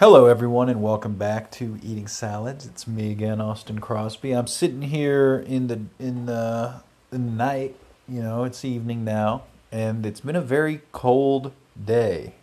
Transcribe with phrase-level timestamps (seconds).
[0.00, 2.66] Hello, everyone, and welcome back to Eating Salads.
[2.66, 4.32] It's me again, Austin Crosby.
[4.32, 6.82] I'm sitting here in the in the,
[7.12, 7.76] in the night.
[8.08, 11.52] You know, it's evening now, and it's been a very cold
[11.84, 12.34] day.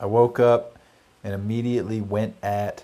[0.00, 0.80] I woke up
[1.22, 2.82] and immediately went at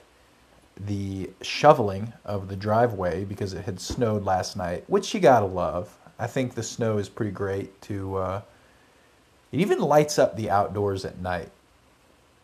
[0.77, 5.99] the shoveling of the driveway because it had snowed last night, which you gotta love.
[6.17, 8.19] I think the snow is pretty great to.
[8.19, 8.43] Uh,
[9.51, 11.51] it even lights up the outdoors at night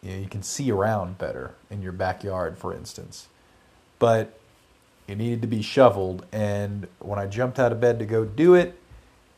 [0.02, 3.28] you, know, you can see around better in your backyard, for instance.
[3.98, 4.38] But
[5.06, 8.54] it needed to be shoveled, and when I jumped out of bed to go do
[8.54, 8.78] it,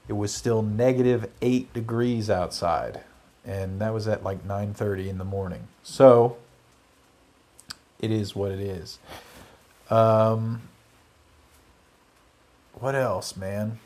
[0.08, 3.00] it was still negative eight degrees outside,
[3.44, 5.68] and that was at like nine thirty in the morning.
[5.84, 6.36] So
[8.00, 8.98] it is what it is.
[9.88, 10.62] Um,
[12.74, 13.78] what else, man?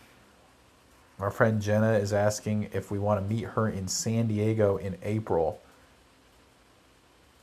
[1.20, 4.96] Our friend Jenna is asking if we want to meet her in San Diego in
[5.02, 5.60] April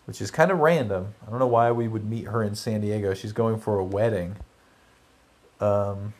[0.05, 1.13] which is kind of random.
[1.25, 3.13] I don't know why we would meet her in San Diego.
[3.13, 4.35] She's going for a wedding.
[5.59, 6.13] Um,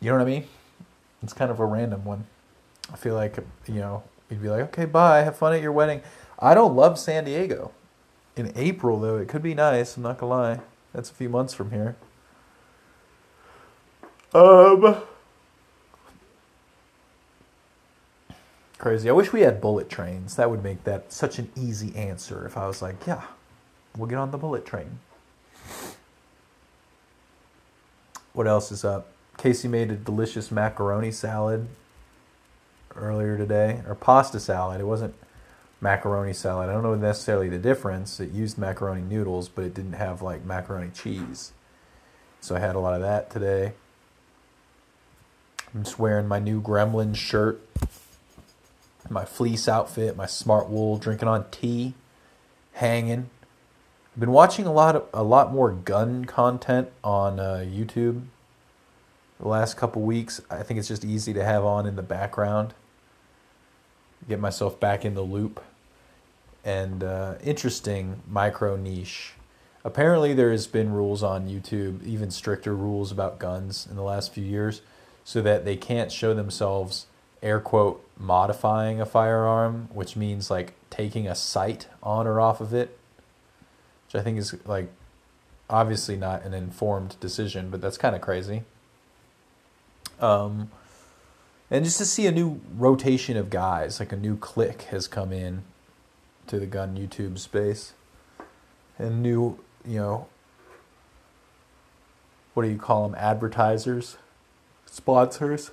[0.00, 0.44] you know what I mean?
[1.22, 2.26] It's kind of a random one.
[2.92, 6.02] I feel like, you know, you'd be like, okay, bye, have fun at your wedding.
[6.38, 7.72] I don't love San Diego.
[8.36, 9.96] In April, though, it could be nice.
[9.96, 10.60] I'm not to lie.
[10.92, 11.96] That's a few months from here.
[14.32, 15.02] Um,
[18.88, 19.10] Crazy.
[19.10, 20.36] I wish we had bullet trains.
[20.36, 23.22] That would make that such an easy answer if I was like, yeah,
[23.94, 25.00] we'll get on the bullet train.
[28.32, 29.08] What else is up?
[29.36, 31.68] Casey made a delicious macaroni salad
[32.96, 34.80] earlier today, or pasta salad.
[34.80, 35.14] It wasn't
[35.82, 36.70] macaroni salad.
[36.70, 38.20] I don't know necessarily the difference.
[38.20, 41.52] It used macaroni noodles, but it didn't have like macaroni cheese.
[42.40, 43.74] So I had a lot of that today.
[45.74, 47.67] I'm just wearing my new Gremlin shirt
[49.10, 51.94] my fleece outfit, my smart wool, drinking on tea,
[52.72, 53.30] hanging.
[54.14, 58.22] I've been watching a lot of a lot more gun content on uh, YouTube
[59.40, 60.40] the last couple weeks.
[60.50, 62.74] I think it's just easy to have on in the background.
[64.28, 65.62] Get myself back in the loop.
[66.64, 69.34] And uh, interesting micro niche.
[69.84, 74.34] Apparently, there has been rules on YouTube, even stricter rules about guns in the last
[74.34, 74.82] few years,
[75.24, 77.06] so that they can't show themselves
[77.42, 82.74] air quote modifying a firearm, which means like taking a sight on or off of
[82.74, 82.98] it,
[84.06, 84.90] which I think is like
[85.70, 88.62] obviously not an informed decision, but that's kind of crazy.
[90.20, 90.70] Um,
[91.70, 95.32] and just to see a new rotation of guys, like a new clique has come
[95.32, 95.62] in
[96.46, 97.92] to the gun YouTube space,
[98.98, 100.26] and new, you know,
[102.54, 103.16] what do you call them?
[103.16, 104.16] Advertisers,
[104.86, 105.70] sponsors.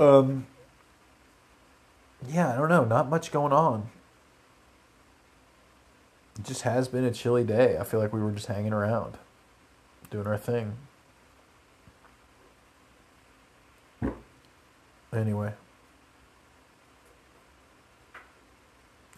[0.00, 0.46] Um,
[2.26, 2.84] yeah, I don't know.
[2.84, 3.90] Not much going on.
[6.38, 7.76] It just has been a chilly day.
[7.78, 9.18] I feel like we were just hanging around,
[10.10, 10.76] doing our thing.
[15.12, 15.52] Anyway.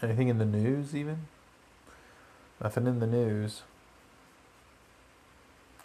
[0.02, 1.28] Anything in the news, even?
[2.60, 3.62] Nothing in the news.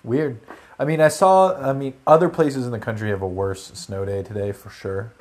[0.07, 0.39] Weird.
[0.79, 1.53] I mean, I saw.
[1.53, 5.11] I mean, other places in the country have a worse snow day today for sure,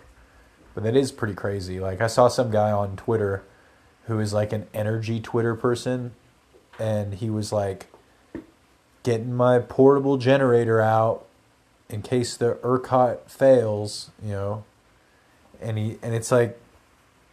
[0.75, 1.81] but that is pretty crazy.
[1.81, 3.43] Like I saw some guy on Twitter
[4.05, 6.13] who is like an energy Twitter person,
[6.79, 7.87] and he was like
[9.03, 11.27] getting my portable generator out
[11.89, 14.65] in case the ERCOT fails, you know.
[15.61, 16.61] And he and it's like,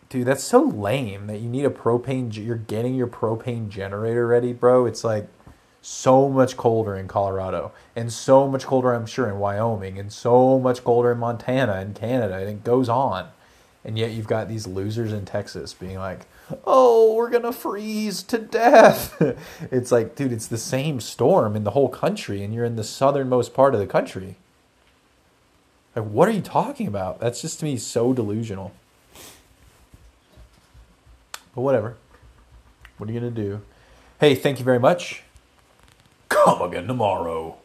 [0.10, 2.36] dude, that's so lame that you need a propane.
[2.36, 4.88] You're getting your propane generator ready, bro.
[4.88, 5.28] It's like
[5.84, 10.58] so much colder in Colorado and so much colder, I'm sure, in Wyoming and so
[10.58, 12.36] much colder in Montana and Canada.
[12.36, 13.30] And it goes on.
[13.84, 16.26] And yet you've got these losers in Texas being like,
[16.66, 19.22] oh, we're going to freeze to death.
[19.72, 22.84] it's like, dude, it's the same storm in the whole country and you're in the
[22.84, 24.38] southernmost part of the country.
[25.98, 27.20] Like, what are you talking about?
[27.20, 28.72] That's just to me so delusional.
[31.54, 31.98] But whatever.
[32.98, 33.62] What are you going to do?
[34.22, 35.23] Hey, thank you very much.
[36.44, 37.56] Come again tomorrow.